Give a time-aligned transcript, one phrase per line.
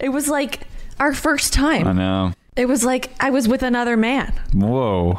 [0.00, 0.60] It was like
[0.98, 1.86] our first time.
[1.86, 2.32] I know.
[2.56, 4.32] It was like I was with another man.
[4.54, 5.18] Whoa.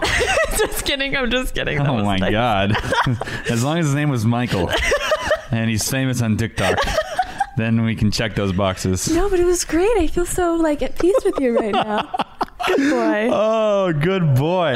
[0.58, 1.16] just kidding.
[1.16, 1.78] I'm just kidding.
[1.78, 2.32] That Oh my nice.
[2.32, 2.76] god.
[3.50, 4.70] as long as his name was Michael
[5.52, 6.78] and he's famous on TikTok,
[7.58, 9.10] then we can check those boxes.
[9.14, 9.92] No, but it was great.
[9.98, 12.12] I feel so like at peace with you right now.
[12.68, 13.30] Good boy.
[13.32, 14.76] Oh, good boy.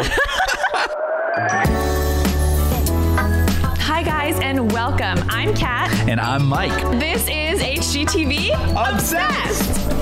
[3.85, 5.17] Hi guys and welcome.
[5.29, 5.91] I'm Kat.
[6.09, 6.71] and I'm Mike.
[6.99, 8.51] This is HGTV
[8.93, 9.92] Obsessed.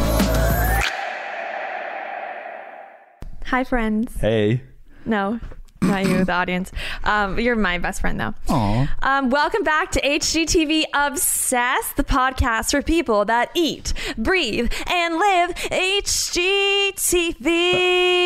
[3.51, 4.13] Hi friends.
[4.19, 4.61] Hey.
[5.05, 5.39] No,
[5.81, 6.71] not you, the audience.
[7.03, 8.33] Um, you're my best friend though.
[8.49, 8.95] Aw.
[9.01, 15.49] Um, welcome back to HGTV Obsessed, the podcast for people that eat, breathe, and live
[15.55, 15.95] HGTV.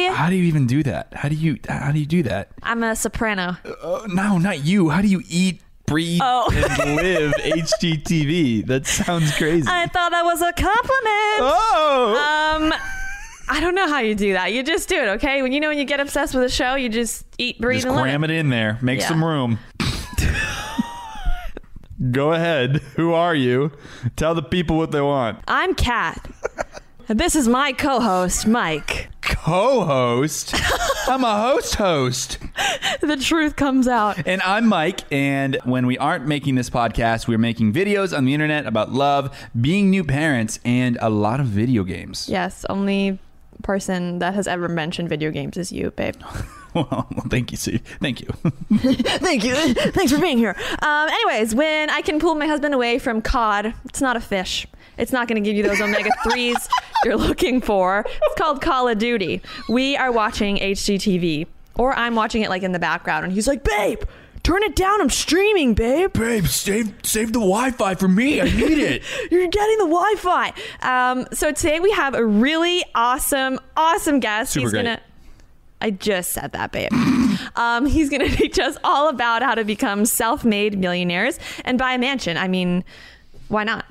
[0.10, 1.14] How do you even do that?
[1.14, 2.50] How do you how do you do that?
[2.62, 3.58] I'm a soprano.
[3.82, 4.90] Uh, no, not you.
[4.90, 6.50] How do you eat, breathe, Oh.
[6.54, 8.68] and live HGTV?
[8.68, 9.68] That sounds crazy.
[9.68, 11.42] I thought that was a compliment.
[11.42, 12.16] oh.
[12.62, 12.74] Um,
[13.48, 14.54] I don't know how you do that.
[14.54, 15.42] You just do it, okay?
[15.42, 17.88] When you know when you get obsessed with a show, you just eat, breathe, Just
[17.94, 18.80] and cram it in there.
[18.82, 19.08] Make Yeah.
[19.08, 19.60] some room.
[22.12, 22.82] Go ahead.
[22.98, 23.72] Who are you?
[24.16, 25.40] Tell the people what they want.
[25.48, 26.30] I'm Kat.
[27.08, 29.10] This is my co-host, Mike.
[29.22, 30.54] Co-host.
[31.08, 32.40] I'm a host host.
[33.02, 34.28] The truth comes out.
[34.28, 38.34] And I'm Mike, and when we aren't making this podcast, we're making videos on the
[38.34, 42.28] internet about love, being new parents, and a lot of video games.
[42.28, 43.20] Yes, only
[43.66, 46.16] person that has ever mentioned video games is you, babe.
[46.76, 47.82] Well, thank you, Steve.
[48.02, 48.28] Thank you.
[48.74, 49.56] Thank you.
[49.56, 50.58] Thanks for being here.
[50.82, 54.68] Um, anyways, when I can pull my husband away from cod, it's not a fish.
[54.98, 56.68] It's not going to give you those omega 3s
[57.06, 58.04] you're looking for.
[58.06, 59.42] It's called Call of Duty.
[59.70, 63.64] We are watching HGTV, or I'm watching it like in the background, and he's like,
[63.64, 64.02] babe,
[64.46, 65.02] turn it down.
[65.02, 66.14] I'm streaming, babe.
[66.14, 68.40] Babe, save save the Wi-Fi for me.
[68.40, 69.04] I need it.
[69.32, 70.54] You're getting the Wi-Fi.
[70.82, 74.54] Um, so today we have a really awesome, awesome guest.
[74.54, 74.84] Super he's great.
[74.84, 75.02] gonna.
[75.82, 76.92] I just said that, babe.
[77.56, 81.98] um, he's gonna teach us all about how to become self-made millionaires and buy a
[81.98, 82.38] mansion.
[82.38, 82.84] I mean,
[83.50, 83.86] why not?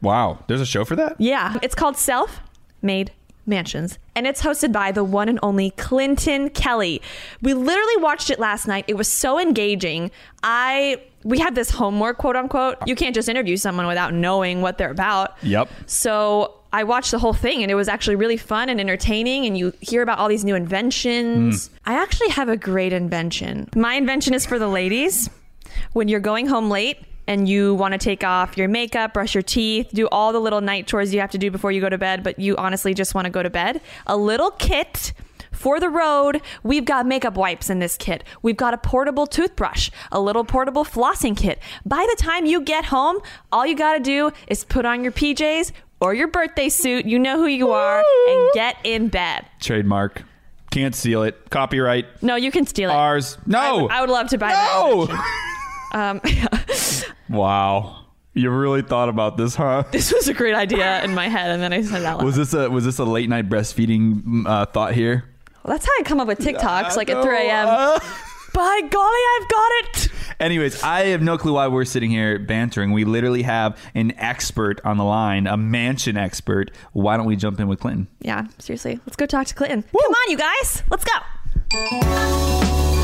[0.00, 1.16] wow, there's a show for that?
[1.18, 2.40] Yeah, it's called Self
[2.82, 3.10] Made
[3.48, 7.02] Mansions, and it's hosted by the one and only Clinton Kelly.
[7.42, 8.84] We literally watched it last night.
[8.86, 10.10] It was so engaging.
[10.42, 12.76] I we had this homework, quote unquote.
[12.86, 15.36] You can't just interview someone without knowing what they're about.
[15.42, 15.68] Yep.
[15.86, 19.46] So I watched the whole thing and it was actually really fun and entertaining.
[19.46, 21.68] And you hear about all these new inventions.
[21.68, 21.90] Hmm.
[21.90, 23.68] I actually have a great invention.
[23.74, 25.28] My invention is for the ladies.
[25.92, 26.98] When you're going home late
[27.28, 30.62] and you want to take off your makeup, brush your teeth, do all the little
[30.62, 33.14] night chores you have to do before you go to bed, but you honestly just
[33.14, 35.12] want to go to bed, a little kit
[35.52, 38.22] for the road, we've got makeup wipes in this kit.
[38.42, 41.58] We've got a portable toothbrush, a little portable flossing kit.
[41.84, 43.18] By the time you get home,
[43.50, 47.18] all you got to do is put on your PJs or your birthday suit, you
[47.18, 49.46] know who you are, and get in bed.
[49.60, 50.22] Trademark.
[50.70, 51.50] Can't steal it.
[51.50, 52.22] Copyright.
[52.22, 52.94] No, you can steal it.
[52.94, 53.36] Ours.
[53.46, 53.82] No.
[53.82, 55.54] would, I would love to buy that.
[55.92, 56.20] Um,
[57.28, 58.04] wow.
[58.34, 59.84] You really thought about this, huh?
[59.90, 62.24] this was a great idea in my head, and then I said that loud.
[62.24, 65.24] Was this a was this a late night breastfeeding uh, thought here?
[65.64, 67.66] Well, that's how I come up with TikToks, like at 3 a.m.
[67.68, 67.98] uh,
[68.54, 70.08] By golly, I've got it.
[70.40, 72.92] Anyways, I have no clue why we're sitting here bantering.
[72.92, 76.70] We literally have an expert on the line, a mansion expert.
[76.92, 78.08] Why don't we jump in with Clinton?
[78.20, 79.00] Yeah, seriously.
[79.04, 79.82] Let's go talk to Clinton.
[79.82, 80.82] Come on, you guys.
[80.90, 82.94] Let's go.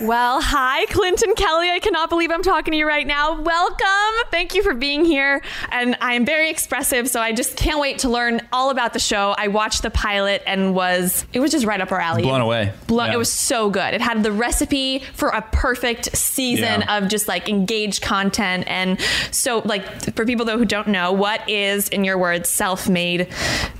[0.00, 1.70] Well, hi, Clinton Kelly.
[1.70, 3.40] I cannot believe I'm talking to you right now.
[3.40, 4.28] Welcome.
[4.30, 5.42] Thank you for being here.
[5.72, 9.00] And I am very expressive, so I just can't wait to learn all about the
[9.00, 9.34] show.
[9.36, 12.22] I watched the pilot and was, it was just right up our alley.
[12.22, 12.72] Blown away.
[12.86, 13.14] Blown, Yeah.
[13.14, 13.92] It was so good.
[13.92, 16.98] It had the recipe for a perfect season Yeah.
[16.98, 18.64] of just like engaged content.
[18.68, 19.00] And
[19.32, 23.26] so, like, for people though who don't know, what is, in your words, self made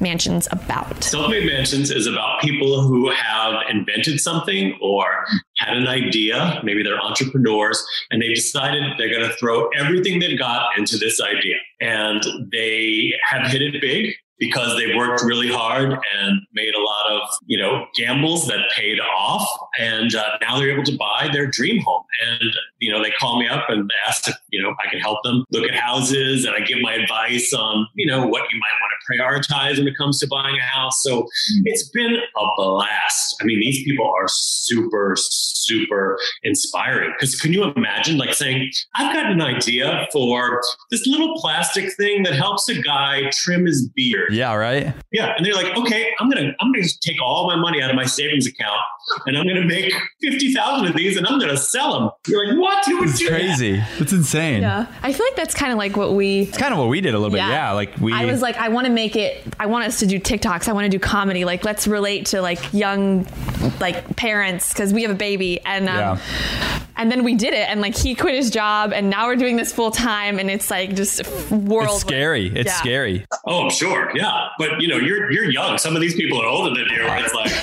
[0.00, 1.04] mansions about?
[1.04, 5.24] Self-made mansions is about people who have invented something or
[5.58, 6.60] had an idea.
[6.64, 11.20] Maybe they're entrepreneurs and they've decided they're going to throw everything they've got into this
[11.20, 11.56] idea.
[11.80, 17.10] And they have hit it big because they worked really hard and made a lot
[17.10, 19.48] of, you know, gambles that paid off.
[19.78, 22.04] And uh, now they're able to buy their dream home.
[22.26, 25.18] And, you know, they call me up and ask if, you know, I can help
[25.24, 28.78] them look at houses and I give my advice on, you know, what you might
[28.80, 31.02] want to prioritize when it comes to buying a house.
[31.02, 31.26] So
[31.64, 33.36] it's been a blast.
[33.40, 37.12] I mean, these people are super, super inspiring.
[37.18, 42.22] Because can you imagine, like, saying, I've got an idea for this little plastic thing
[42.24, 44.27] that helps a guy trim his beard.
[44.30, 44.94] Yeah, right.
[45.12, 47.90] Yeah, and they're like, okay, I'm gonna I'm gonna just take all my money out
[47.90, 48.80] of my savings account
[49.26, 52.10] and I'm going to make 50,000 of these and I'm going to sell them.
[52.26, 52.84] You're like, what?
[52.86, 53.38] Who would It's do that?
[53.40, 53.82] crazy.
[53.98, 54.62] It's insane.
[54.62, 54.86] Yeah.
[55.02, 57.14] I feel like that's kind of like what we It's kind of what we did
[57.14, 57.38] a little bit.
[57.38, 57.72] Yeah.
[57.72, 58.12] Like we.
[58.12, 59.42] I was like, I want to make it.
[59.58, 60.68] I want us to do TikToks.
[60.68, 61.44] I want to do comedy.
[61.44, 63.26] Like, let's relate to like young,
[63.80, 66.18] like parents because we have a baby, and um, Yeah.
[66.96, 69.56] and then we did it, and like he quit his job, and now we're doing
[69.56, 71.90] this full time, and it's like just world.
[71.92, 72.46] it's scary.
[72.48, 72.76] It's Yeah.
[72.76, 73.26] scary.
[73.46, 74.10] Oh, sure.
[74.14, 74.48] Yeah.
[74.58, 75.78] But, you know, you're you're young.
[75.78, 77.02] Some of these people are older than you.
[77.02, 77.50] and It's like,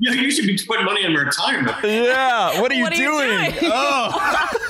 [0.00, 1.76] yeah, you should be putting money in retirement.
[1.84, 2.60] yeah.
[2.60, 3.50] What are you What are you doing?
[3.52, 3.70] doing?
[3.72, 4.50] oh.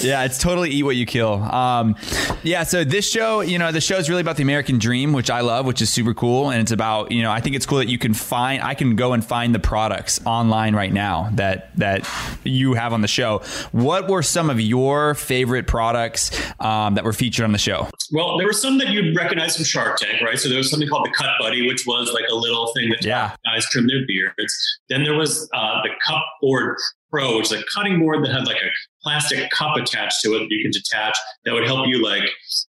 [0.00, 1.34] yeah, it's totally eat what you kill.
[1.42, 1.96] Um,
[2.42, 5.30] yeah, so this show, you know, the show is really about the American dream, which
[5.30, 7.78] I love, which is super cool, and it's about, you know, I think it's cool
[7.78, 11.76] that you can find, I can go and find the products online right now that
[11.78, 12.08] that
[12.44, 13.42] you have on the show.
[13.72, 16.30] What were some of your favorite products
[16.60, 17.88] um, that were featured on the show?
[18.12, 20.38] Well, there were some that you'd recognize from Shark Tank, right?
[20.38, 23.04] So there was something called the Cut Buddy, which was like a little thing that
[23.04, 23.34] Yeah.
[23.44, 24.78] guys trim their beards.
[24.88, 26.76] Then there was uh, the Cup Board
[27.10, 28.68] Pro, which is a cutting board that had like a
[29.02, 32.24] plastic cup attached to it that you can detach that would help you, like,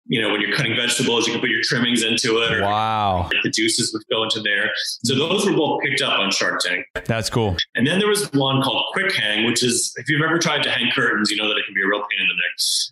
[0.06, 3.30] you know, when you're cutting vegetables, you can put your trimmings into it, or Wow,
[3.44, 4.72] the juices would go into there.
[5.04, 6.86] So those were both picked up on Shark Tank.
[7.06, 7.56] that's cool.
[7.76, 10.70] And then there was one called Quick Hang, which is if you've ever tried to
[10.70, 12.48] hang curtains, you know that it can be a real pain in the neck.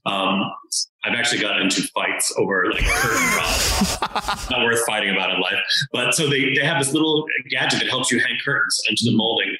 [0.05, 0.51] Um,
[1.05, 3.97] I've actually gotten into fights over like curtain rods.
[4.49, 5.59] Not worth fighting about in life.
[5.93, 9.15] But so they, they have this little gadget that helps you hang curtains into the
[9.15, 9.55] molding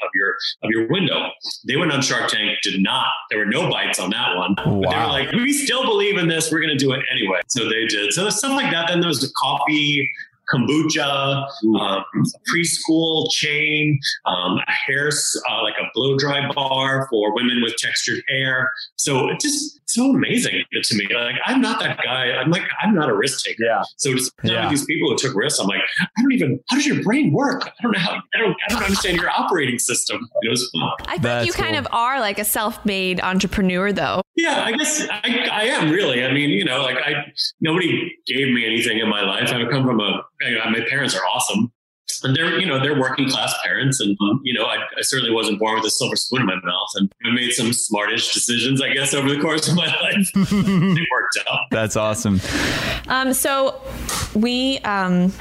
[0.62, 1.30] your of your window.
[1.66, 3.08] They went on Shark Tank, did not.
[3.30, 4.56] There were no bites on that one.
[4.56, 6.52] But they were like, we still believe in this.
[6.52, 7.42] We're going to do it anyway.
[7.48, 8.14] So they did.
[8.14, 8.88] So there's stuff like that.
[8.88, 10.10] Then there was the coffee
[10.54, 11.46] kombucha,
[11.80, 12.04] um,
[12.50, 15.10] preschool chain, um, a hair,
[15.50, 18.72] uh, like a blow dry bar for women with textured hair.
[18.96, 21.08] So it's just so amazing to me.
[21.14, 22.32] Like I'm not that guy.
[22.32, 23.64] I'm like I'm not a risk taker.
[23.66, 23.84] Yeah.
[23.98, 24.54] So just Yeah.
[24.54, 24.70] yeah.
[24.70, 26.60] these people who took risks, I'm like, I don't even.
[26.70, 27.68] How does your brain work?
[27.68, 28.14] I don't know how.
[28.34, 28.56] I don't.
[28.68, 30.28] I don't understand your operating system.
[30.42, 30.92] It was fun.
[31.08, 34.22] I think That's you kind of are like a self-made entrepreneur, though.
[34.36, 36.24] Yeah, I guess I, I am really.
[36.26, 37.32] I mean, you know, like I
[37.62, 39.52] nobody gave me anything in my life.
[39.54, 40.24] I come from a.
[40.42, 41.72] I, my parents are awesome,
[42.24, 45.34] and they're you know they're working class parents, and um, you know I, I certainly
[45.34, 48.82] wasn't born with a silver spoon in my mouth, and I made some smartish decisions,
[48.82, 50.30] I guess, over the course of my life.
[50.36, 51.62] it worked out.
[51.72, 52.42] That's awesome.
[53.08, 53.82] Um, so
[54.34, 55.32] we um,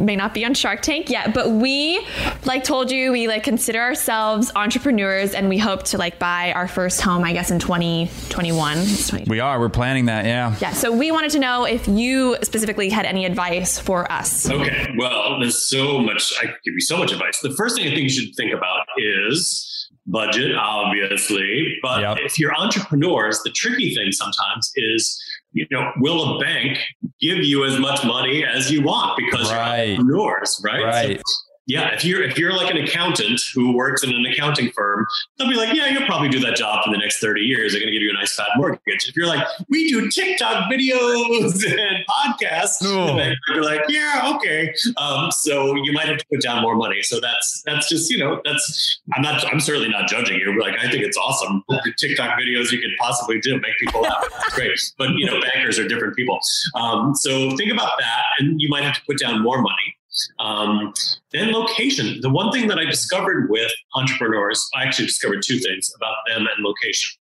[0.00, 2.04] may not be on Shark Tank yet, but we,
[2.44, 6.68] like, told you we like consider ourselves entrepreneurs, and we hope to like buy our
[6.68, 8.78] first home, I guess, in 2021.
[9.08, 9.58] 20 We are.
[9.60, 10.24] We're planning that.
[10.24, 10.54] Yeah.
[10.60, 10.72] yeah.
[10.72, 14.48] So we wanted to know if you specifically had any advice for us.
[14.48, 16.32] Okay, well, there's so much.
[16.40, 17.38] I could give you so much advice.
[17.42, 21.78] The first thing I think you should think about is budget, obviously.
[21.82, 22.18] But Yep.
[22.22, 26.78] if you're entrepreneurs, the tricky thing sometimes is, you know, will a bank
[27.20, 29.88] give you as much money as you want because Right.
[29.88, 30.84] you're entrepreneurs, right?
[30.84, 31.16] Right.
[31.18, 35.06] So, yeah, if you're if you're like an accountant who works in an accounting firm,
[35.38, 37.72] they'll be like, yeah, you'll probably do that job for the next 30 years.
[37.72, 39.08] They're going to give you a nice fat mortgage.
[39.08, 43.06] If you're like, we do TikTok videos and podcasts, Oh.
[43.08, 44.72] the bank would like, yeah, okay.
[44.96, 47.02] Um, so you might have to put down more money.
[47.02, 50.58] So that's that's just you know that's I'm not I'm certainly not judging you.
[50.60, 51.62] Like I think it's awesome.
[51.68, 54.24] The TikTok videos you could possibly do make people laugh.
[54.46, 56.38] It's great, but you know bankers are different people.
[56.74, 59.96] Um, so think about that, and you might have to put down more money.
[60.38, 60.92] Um,
[61.32, 62.20] then location.
[62.20, 66.46] The one thing that I discovered with entrepreneurs, I actually discovered two things about them
[66.46, 67.18] and location.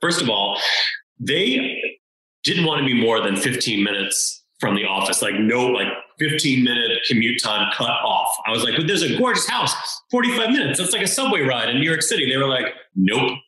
[0.00, 0.58] First of all,
[1.20, 1.80] they
[2.44, 6.64] didn't want to be more than 15 minutes from the office, like no, like 15
[6.64, 8.34] minute commute time cut off.
[8.46, 9.72] I was like, but there's a gorgeous house,
[10.10, 10.78] 45 minutes.
[10.78, 12.28] That's like a subway ride in New York City.
[12.28, 12.66] They were like,
[12.96, 13.38] nope,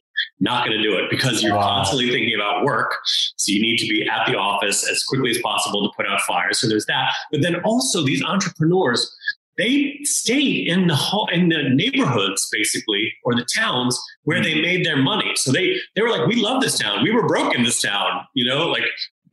[0.41, 1.77] not going to do it because you're Wow.
[1.77, 2.99] constantly thinking about work.
[3.37, 6.21] So you need to be at the office as quickly as possible to put out
[6.23, 6.59] fires.
[6.59, 7.13] So there's that.
[7.31, 9.15] But then also these entrepreneurs,
[9.59, 14.45] they stayed in the ho- in the neighborhoods basically or the towns where hmm.
[14.45, 15.33] they made their money.
[15.35, 17.03] So they they were like, we love this town.
[17.03, 18.85] We were broke in this town, you know, like.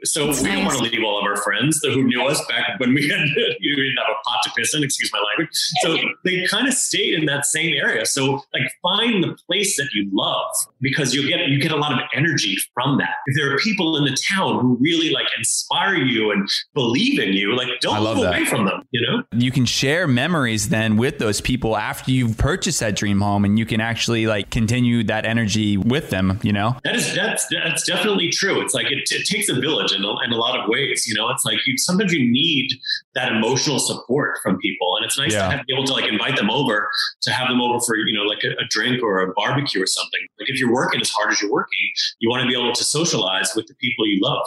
[0.04, 2.80] So That's we don't want to leave all of our friends who knew us back
[2.80, 3.20] when we had
[3.60, 4.84] you know, we didn't have a pot to piss in.
[4.84, 5.50] Excuse my language.
[5.82, 8.06] So they kind of stayed in that same area.
[8.06, 11.94] So like find the place that you love because you get you get a lot
[11.94, 13.16] of energy from that.
[13.28, 17.34] If there are people in the town who really like inspire you and believe in
[17.34, 18.36] you, like don't love move that.
[18.36, 18.84] away from them.
[18.92, 19.24] You know.
[19.32, 23.60] you can share memories then with those people after you've purchased that dream home and
[23.60, 27.86] you can actually like continue that energy with them you know That is that's that's
[27.86, 28.62] definitely true.
[28.62, 31.06] It's like it, it takes a village in a, in a lot of ways.
[31.08, 32.70] You know, it's like you sometimes you need
[33.16, 35.50] that emotional support from people, It's nice Yeah.
[35.50, 36.90] to have, be able to like invite them over
[37.24, 39.88] to have them over for you know like a, a drink or a barbecue or
[39.88, 40.20] something.
[40.40, 41.86] Like if you're working as hard as you're working,
[42.20, 44.46] you want to be able to socialize with the people you love.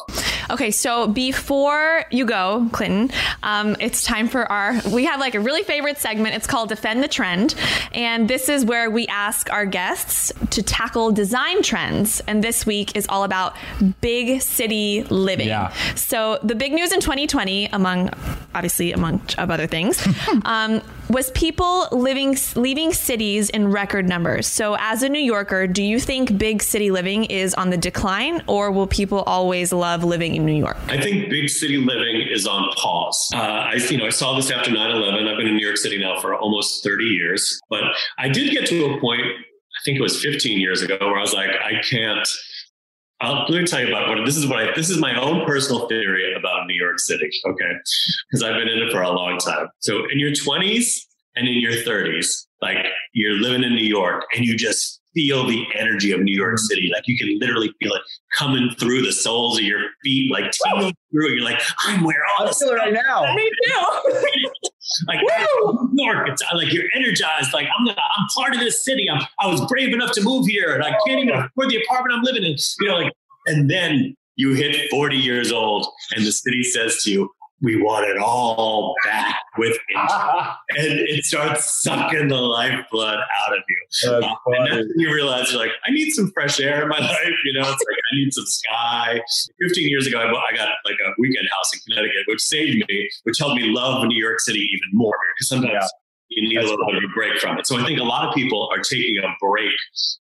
[0.51, 3.11] Okay, so before you go, Clinton,
[3.43, 4.81] um, it's time for our.
[4.93, 6.35] We have like a really favorite segment.
[6.35, 7.55] It's called Defend the Trend.
[7.93, 12.21] And this is where we ask our guests to tackle design trends.
[12.27, 13.55] And this week is all about
[14.01, 15.49] big city living.
[15.49, 15.73] Yeah.
[15.95, 18.11] So the big news in 2020, among
[18.55, 20.05] obviously among of other things,
[20.51, 24.49] um, was people living leaving cities in record numbers.
[24.49, 28.43] So as a New Yorker, do you think big city living is on the decline,
[28.49, 30.77] or will people always love living in New York?
[30.89, 33.31] I think big city living is on pause.
[33.33, 35.29] Uh, I, you know, I saw this after 9/11.
[35.29, 37.85] I've been in New York City now for almost 30 years, but
[38.19, 39.23] I did get to a point.
[39.23, 42.29] I think it was 15 years ago where I was like, I can't.
[43.21, 44.47] I'll, let me tell you about what this is.
[44.47, 47.31] What I, this is my own personal theory about New York City.
[47.47, 47.73] Okay,
[48.31, 49.69] because I've been in it for a long time.
[49.81, 51.05] So in your 20s
[51.37, 55.67] and in your 30s, like you're living in New York and you just feel the
[55.77, 56.91] energy of New York City.
[56.93, 58.03] Like you can literally feel it
[58.37, 61.31] coming through the soles of your feet, like tingling through.
[61.31, 63.35] You're like, I'm where all this feel it right now.
[63.35, 64.51] Me too.
[65.09, 65.21] like
[65.93, 66.29] New York.
[66.29, 67.53] It's like you're energized.
[67.53, 69.09] Like I'm, gonna, I'm part of this city.
[69.11, 71.47] I'm, I was brave enough to move here, and I can't even oh.
[71.47, 72.57] afford the apartment I'm living in.
[72.81, 73.13] You know, like,
[73.47, 77.31] and then you hit 40 years old, and the city says to you,
[77.63, 80.15] "We want it all back with interest,"
[80.71, 83.77] and it starts sucking the lifeblood out of you.
[84.47, 87.35] And you realize you're like, I need some fresh air in my life.
[87.45, 89.21] You know, it's like I need some sky.
[89.61, 93.39] 15 years ago, I, got like a weekend house in Connecticut, which saved me, which
[93.39, 95.87] helped me love New York City even more because sometimes Yeah.
[96.29, 97.67] you need That's a little bit of a break from it.
[97.67, 99.73] So I think a lot of people are taking a break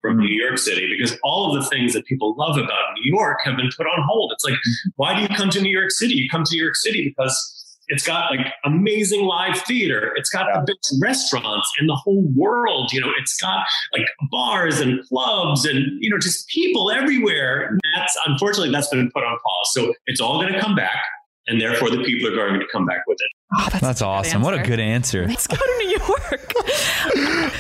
[0.02, 0.26] from hmm.
[0.26, 3.58] New York City because all of the things that people love about New York have
[3.58, 4.32] been put on hold.
[4.34, 4.60] It's like,
[4.96, 6.14] why do you come to New York City?
[6.14, 7.54] You come to New York City because
[7.90, 10.12] it's got like amazing live theater.
[10.16, 12.92] It's got the best restaurants in the whole world.
[12.92, 17.68] You know, it's got like bars and clubs and, you know, just people everywhere.
[17.68, 19.74] And That's unfortunately that's been put on pause.
[19.74, 21.02] So it's all going to come back.
[21.48, 23.47] And therefore the people are going to come back with it.
[23.56, 24.42] Oh, that's, That's awesome.
[24.42, 25.26] What a good answer.
[25.26, 26.54] Let's go to New York.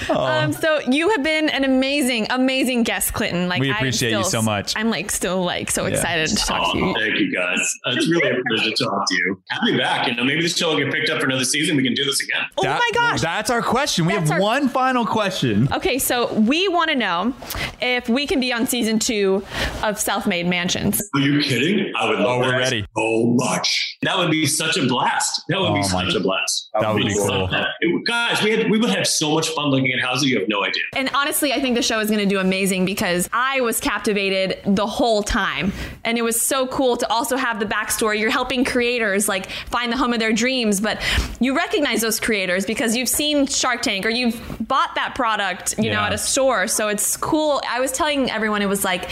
[0.10, 0.24] Oh.
[0.26, 3.50] um, so you have been an amazing, amazing guest, Clinton.
[3.50, 4.74] Like We I am appreciate you so much.
[4.78, 5.96] I'm like still like so Yeah.
[5.96, 6.94] excited to talk Oh, to you.
[6.98, 7.60] thank you guys.
[7.88, 9.42] It's really a pleasure to talk to you.
[9.50, 10.08] Have me back.
[10.08, 11.76] You know, maybe this show will get picked up for another season.
[11.76, 12.42] We can do this again.
[12.58, 13.22] Oh That- my gosh.
[13.22, 14.06] That's our question.
[14.06, 15.68] We That's have our- one final question.
[15.74, 17.34] Okay, so we want to know
[17.82, 19.44] if we can be on season two
[19.84, 21.02] of Self-Made Mansions.
[21.16, 21.92] Are you kidding?
[21.98, 22.86] I would love Oh, we're that ready.
[22.96, 23.98] so much.
[24.04, 25.42] That would be such a blast.
[25.50, 26.70] That would Oh, be my- such a blast.
[26.80, 27.64] That would be love cool.
[27.82, 30.30] It- guys, we had we would have so much fun looking at houses.
[30.30, 30.84] You have no idea.
[30.96, 34.60] And honestly, I think the show is going to do amazing because I was captivated
[34.66, 35.74] the whole time.
[36.04, 38.20] And it was so cool to also have the backstory.
[38.20, 41.02] You're helping creators like find the home of their dreams, but
[41.40, 44.36] you recognize those creators because you've seen Shark Tank or you've
[44.68, 46.68] bought that product, you know, at a store.
[46.68, 47.62] So it's cool.
[47.70, 49.06] I was telling everyone it was like,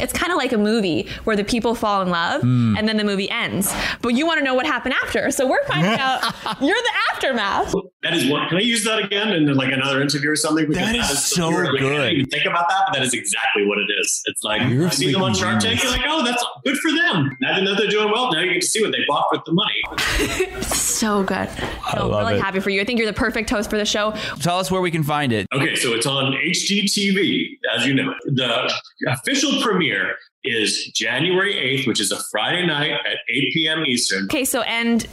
[0.00, 2.76] it's kind of like a movie where the people fall in love Hmm.
[2.76, 3.72] and then the movie ends.
[4.02, 5.30] But you want to know what happened after.
[5.30, 6.22] So we're finding out
[6.60, 7.72] you're the aftermath.
[8.06, 8.48] That is one.
[8.48, 10.68] Can I use that again in like another interview or something?
[10.68, 11.90] Because That is so you're- like, I good.
[11.96, 14.22] didn't even think about that, but that is exactly what it is.
[14.26, 16.92] It's like You're a see them on Shark Tank, you're like, oh, that's good for
[16.92, 17.36] them.
[17.40, 18.30] Now they know they're doing well.
[18.32, 20.52] Now you get to see what they bought with the money.
[20.96, 21.48] So good.
[21.84, 22.42] I'm love really it.
[22.42, 22.80] happy for you.
[22.80, 24.12] I think you're the perfect host for the show.
[24.40, 25.46] Tell us where we can find it.
[25.52, 28.14] Okay, so it's on HGTV, as you know.
[28.24, 28.72] The
[29.08, 33.84] official premiere is January 8th, which is a Friday night at 8 p.m.
[33.84, 34.24] Eastern.
[34.24, 35.06] Okay, so and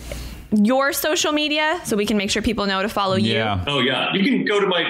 [0.55, 3.33] your social media so we can make sure people know to follow you.
[3.33, 3.63] Yeah.
[3.67, 4.83] Oh yeah, you can go to my.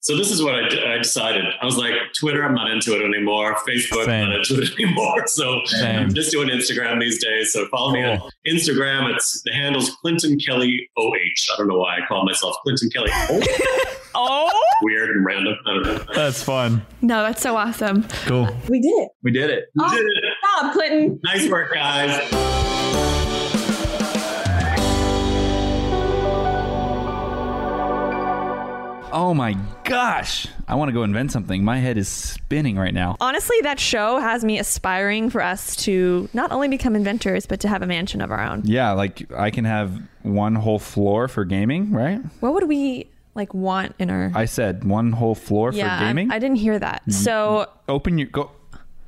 [0.00, 1.44] So this is what I, d- I decided.
[1.60, 3.54] I was like, Twitter, I'm not into it anymore.
[3.68, 4.24] Facebook, Same.
[4.24, 5.26] I'm not into it anymore.
[5.26, 6.00] So Same.
[6.00, 7.52] I'm just doing Instagram these days.
[7.52, 9.12] So follow me on Instagram.
[9.14, 11.12] It's the handle's Clinton Kelly OH.
[11.12, 13.10] I don't know why I call myself Clinton Kelly.
[13.12, 14.50] Oh, Oh
[14.82, 15.54] weird and random.
[15.66, 16.04] I don't know.
[16.14, 16.84] That's fun.
[17.00, 18.02] no, that's so awesome.
[18.26, 18.48] Cool.
[18.68, 19.10] We did it.
[19.22, 19.66] We did it.
[19.74, 20.24] You oh, did it.
[20.42, 21.20] Bob Clinton.
[21.22, 23.19] Nice work, guys.
[29.12, 30.46] Oh my gosh.
[30.68, 31.64] I want to go invent something.
[31.64, 33.16] My head is spinning right now.
[33.20, 37.68] Honestly, that show has me aspiring for us to not only become inventors, but to
[37.68, 38.62] have a mansion of our own.
[38.64, 42.20] Yeah, like I can have one whole floor for gaming, right?
[42.38, 46.08] What would we like want in our I said one whole floor Yeah, for I-
[46.08, 46.30] gaming.
[46.30, 47.02] I, didn't hear that.
[47.12, 48.50] So open your go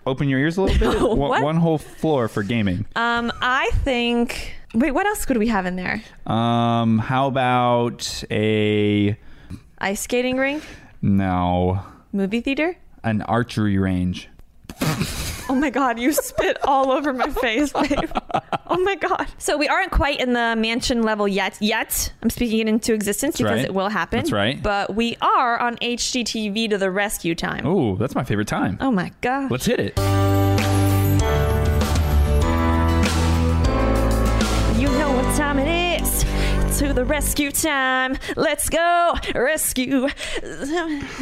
[0.04, 1.00] open your ears a little bit.
[1.16, 1.42] What?
[1.42, 2.86] one whole floor for gaming.
[2.96, 6.02] um I think wait, what else could we have in there?
[6.26, 9.16] Um how about a
[9.82, 10.62] Ice skating rink?
[11.02, 12.76] no, Movie theater?
[13.04, 14.28] an archery range.
[15.48, 18.10] Oh my god, you spit all over my face, babe.
[18.68, 19.26] Oh my god.
[19.38, 21.58] So we aren't quite in the mansion level yet.
[21.60, 22.12] Yet.
[22.22, 23.64] I'm speaking it into existence because right.
[23.64, 24.20] it will happen.
[24.20, 24.62] That's right.
[24.62, 27.66] But we are on HGTV to the rescue time.
[27.66, 28.78] Oh, that's my favorite time.
[28.80, 29.50] Oh my god.
[29.50, 29.98] Let's hit it.
[36.82, 38.18] To the rescue time.
[38.34, 39.14] Let's go.
[39.36, 40.08] Rescue.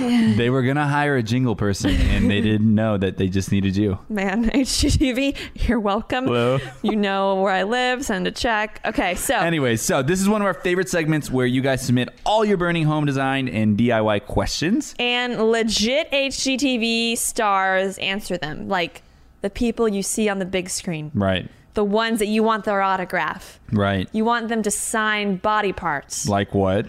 [0.01, 3.77] They were gonna hire a jingle person, and they didn't know that they just needed
[3.77, 3.99] you.
[4.09, 5.37] Man, HGTV,
[5.69, 6.25] you're welcome.
[6.25, 6.59] Hello.
[6.81, 8.05] You know where I live.
[8.07, 8.81] Send a check.
[8.87, 9.35] Okay, so.
[9.37, 12.57] Anyway, so this is one of our favorite segments where you guys submit all your
[12.57, 14.95] burning home design and DIY questions.
[14.99, 18.67] and legit HGTV stars answer them.
[18.69, 19.03] Like
[19.43, 21.49] the people you see on the big screen, Right.
[21.75, 23.61] The ones that you want their autograph.
[23.73, 24.09] Right.
[24.13, 26.29] You want them to sign body parts.
[26.29, 26.87] Like what?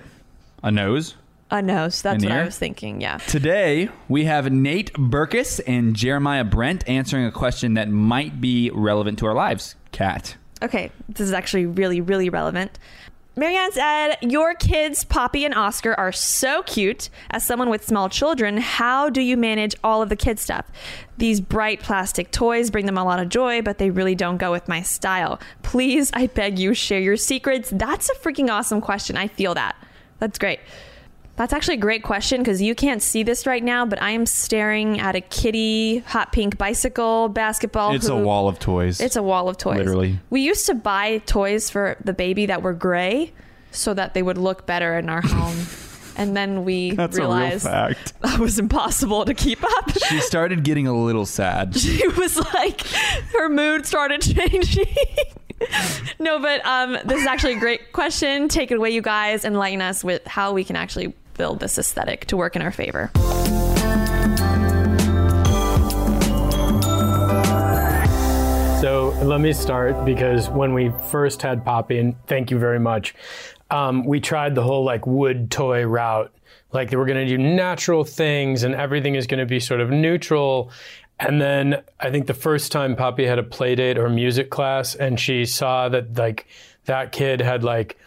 [0.63, 1.15] A nose.
[1.51, 2.01] A nose.
[2.01, 3.01] That's An what I was thinking.
[3.01, 3.17] Yeah.
[3.17, 9.19] Today, we have Nate Berkus and Jeremiah Brent answering a question that might be relevant
[9.19, 9.75] to our lives.
[9.91, 10.37] Kat.
[10.63, 12.79] Okay, this is actually really, really relevant.
[13.33, 17.09] Marianne said, Your kids, Poppy and Oscar, are so cute.
[17.29, 20.65] As someone with small children, how do you manage all of the kid stuff?
[21.17, 24.51] These bright plastic toys bring them a lot of joy, but they really don't go
[24.51, 25.39] with my style.
[25.63, 27.69] Please, I beg you, share your secrets.
[27.69, 29.15] That's a freaking awesome question.
[29.15, 29.77] I feel that.
[30.19, 30.59] That's great.
[31.37, 34.25] That's actually a great question because you can't see this right now, but I am
[34.25, 37.93] staring at a kitty hot pink bicycle basketball.
[37.95, 38.99] It's a wall of toys.
[38.99, 39.77] It's a wall of toys.
[39.77, 40.19] Literally.
[40.29, 43.31] We used to buy toys for the baby that were gray
[43.71, 45.57] so that they would look better in our home.
[46.17, 48.13] and then we That's realized fact.
[48.21, 49.91] that was impossible to keep up.
[50.11, 51.77] She started getting a little sad.
[51.77, 52.85] she was like
[53.33, 54.93] her mood started changing.
[56.19, 58.49] no, but um this is actually a great question.
[58.49, 61.79] Take it away you guys and enlighten us with how we can actually build this
[61.79, 63.09] aesthetic to work in our favor.
[68.79, 73.15] So let me start because when we first had Poppy, and thank you very much,
[73.71, 76.31] um, we tried the whole like wood toy route.
[76.73, 79.89] Like we're going to do natural things and everything is going to be sort of
[79.89, 80.71] neutral.
[81.19, 84.93] And then I think the first time Poppy had a play date or music class
[84.93, 86.45] and she saw that like
[86.85, 87.97] that kid had like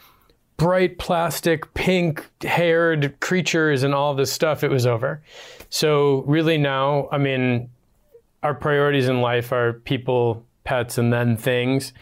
[0.56, 5.22] bright plastic pink haired creatures and all this stuff, it was over.
[5.70, 7.70] So really now, I mean,
[8.42, 11.92] our priorities in life are people, pets, and then things.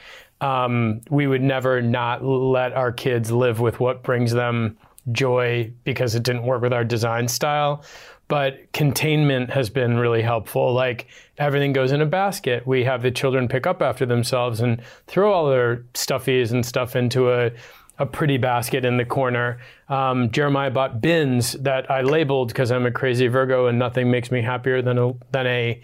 [0.41, 4.77] Um, we would never not let our kids live with what brings them
[5.12, 7.85] joy because it didn't work with our design style.
[8.29, 10.73] But containment has been really helpful.
[10.73, 11.07] Like
[11.38, 12.67] everything goes in a basket.
[12.67, 16.97] We have the children pick up after themselves and throw all their stuffies and stuff
[16.97, 17.53] into a
[17.98, 19.61] a pretty basket in the corner.
[19.88, 24.31] Um, Jeremiah bought bins that I labeled because I'm a crazy Virgo and nothing makes
[24.31, 25.83] me happier than a than a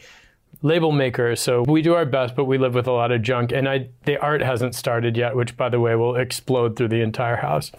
[0.63, 1.37] label maker.
[1.37, 3.53] So we do our best, but we live with a lot of junk.
[3.53, 7.03] And I the art hasn't started yet, which by the way will explode through the
[7.03, 7.71] entire house.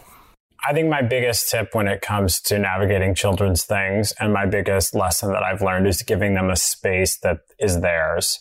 [0.67, 4.93] I think my biggest tip when it comes to navigating children's things and my biggest
[4.93, 8.39] lesson that I've learned is giving them a space that is theirs.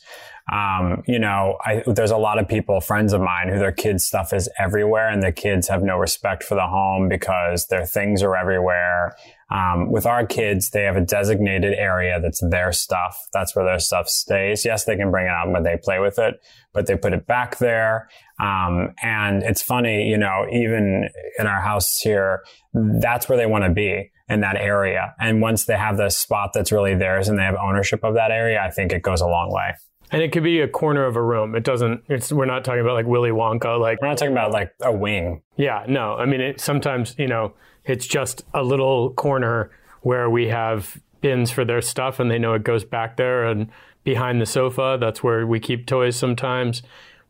[0.52, 4.06] Um, you know, I, there's a lot of people, friends of mine, who their kids'
[4.06, 8.22] stuff is everywhere and the kids have no respect for the home because their things
[8.22, 9.14] are everywhere.
[9.50, 13.18] Um, with our kids, they have a designated area that's their stuff.
[13.32, 14.64] That's where their stuff stays.
[14.64, 16.34] Yes, they can bring it out when they play with it,
[16.72, 18.08] but they put it back there.
[18.40, 21.08] Um, and it's funny, you know, even
[21.38, 22.42] in our house here,
[22.74, 25.14] that's where they want to be in that area.
[25.20, 28.30] And once they have the spot that's really theirs and they have ownership of that
[28.30, 29.74] area, I think it goes a long way.
[30.10, 31.54] And it could be a corner of a room.
[31.54, 32.02] It doesn't.
[32.08, 33.78] It's we're not talking about like Willy Wonka.
[33.78, 35.42] Like We're not talking about like a wing.
[35.56, 36.14] yeah, no.
[36.14, 37.52] I mean, it, sometimes you know
[37.84, 42.54] it's just a little corner where we have bins for their stuff, and they know
[42.54, 43.68] it goes back there and
[44.04, 44.96] behind the sofa.
[44.98, 46.82] That's where we keep toys sometimes.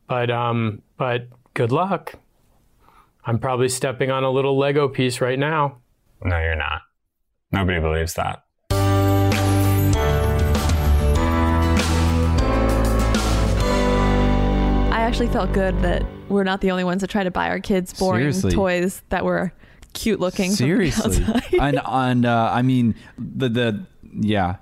[0.07, 2.13] But um, but good luck.
[3.25, 5.79] I'm probably stepping on a little Lego piece right now.
[6.23, 6.81] No, you're not.
[7.51, 8.43] Nobody believes that.
[15.09, 17.97] Actually felt good that we're not the only ones that try to buy our kids
[17.97, 18.51] boring Seriously.
[18.51, 19.51] toys that were
[19.93, 20.51] cute looking.
[20.51, 21.25] Seriously.
[21.59, 24.57] and and uh, I mean the the yeah.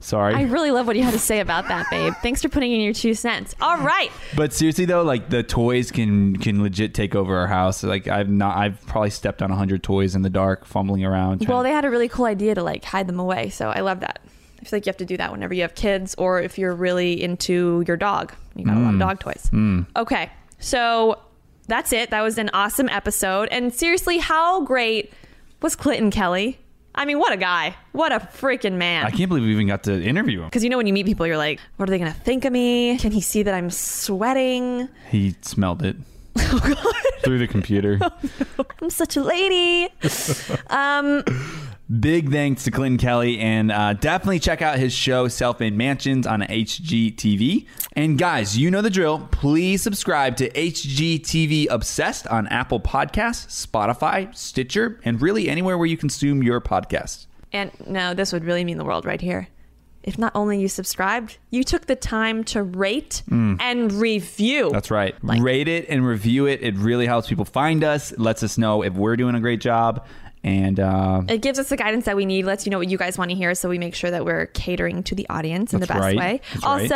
[0.00, 0.34] Sorry.
[0.34, 2.14] I really love what you had to say about that, babe.
[2.22, 3.54] Thanks for putting in your two cents.
[3.60, 4.10] All right.
[4.34, 7.84] But seriously though, like the toys can can legit take over our house.
[7.84, 11.46] Like I've not, I've probably stepped on a hundred toys in the dark, fumbling around.
[11.46, 14.00] Well, they had a really cool idea to like hide them away, so I love
[14.00, 14.22] that.
[14.62, 16.74] I feel like you have to do that whenever you have kids, or if you're
[16.74, 18.32] really into your dog.
[18.54, 19.50] You got a lot of dog toys.
[19.96, 21.18] Okay, so
[21.66, 22.10] that's it.
[22.10, 23.48] That was an awesome episode.
[23.50, 25.12] And seriously, how great
[25.60, 26.58] was Clinton Kelly?
[26.94, 27.74] I mean, what a guy.
[27.92, 29.06] What a freaking man.
[29.06, 30.46] I can't believe we even got to interview him.
[30.48, 32.44] Because you know, when you meet people, you're like, what are they going to think
[32.44, 32.98] of me?
[32.98, 34.88] Can he see that I'm sweating?
[35.10, 35.96] He smelled it
[36.36, 36.92] Oh,
[37.24, 37.98] through the computer.
[38.82, 39.88] I'm such a lady.
[40.68, 41.24] um,
[42.00, 46.26] Big thanks to Clinton Kelly, and uh, definitely check out his show Self Made Mansions
[46.26, 47.66] on HGTV.
[47.94, 49.28] And guys, you know the drill.
[49.30, 55.96] Please subscribe to HGTV Obsessed on Apple Podcasts, Spotify, Stitcher, and really anywhere where you
[55.96, 57.26] consume your podcasts.
[57.52, 59.48] and no, this would really mean the world right here.
[60.02, 64.70] If not only you subscribed, you took the time to rate and review.
[64.72, 65.14] That's right.
[65.22, 66.60] Like- Rate it and review it.
[66.60, 68.10] It really helps people find us.
[68.10, 70.04] It lets us know if we're doing a great job.
[70.44, 72.98] And uh, it gives us the guidance that we need, lets you know what you
[72.98, 75.80] guys want to hear, so we make sure that we're catering to the audience in
[75.80, 76.16] the best right.
[76.16, 76.40] way.
[76.52, 76.88] That's right.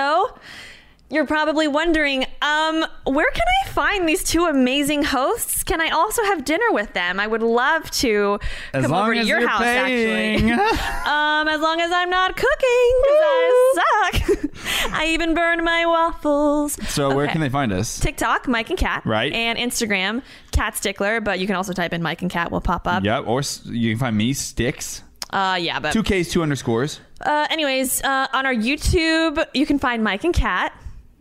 [1.09, 5.63] You're probably wondering, um, where can I find these two amazing hosts?
[5.63, 7.21] Can I also have dinner with them?
[7.21, 8.41] I would love to
[8.75, 10.51] as come over to your house, paying.
[10.51, 10.67] actually.
[11.07, 13.75] Um, as long as I'm not cooking, because I
[14.11, 14.93] suck.
[14.93, 16.77] I even burned my waffles.
[16.89, 18.01] so where can they find us?
[18.01, 19.07] TikTok, Mike and Kat.
[19.07, 19.33] Right.
[19.33, 22.89] And Instagram, Kat Stickler, but you can also type in Mike and Kat, will pop
[22.89, 23.05] up.
[23.05, 23.25] Yep.
[23.29, 25.05] Or you can find me, Sticks.
[25.31, 27.01] Uh, yeah, but Two Ks, two underscores.
[27.21, 30.73] Uh, anyways, uh, on our YouTube, you can find Mike and Kat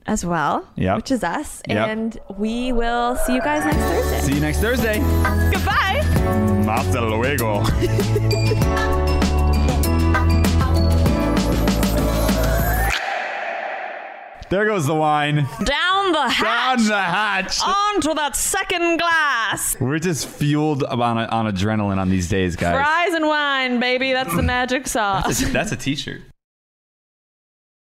[0.08, 0.96] as well, Yep.
[0.98, 1.62] which is us.
[1.68, 1.88] Yep.
[1.90, 4.20] And we will see you guys next Thursday.
[4.22, 5.00] See you next Thursday.
[5.52, 6.02] Goodbye.
[6.66, 7.64] Hasta luego.
[14.50, 15.48] there goes the wine.
[15.64, 16.78] Down the hatch.
[16.80, 17.60] Down the hatch.
[17.64, 19.76] Onto that second glass.
[19.80, 22.76] We're just fueled on, on adrenaline on these days, guys.
[22.76, 24.14] Fries and wine, baby.
[24.14, 25.40] That's the magic sauce.
[25.52, 26.22] That's a t-shirt.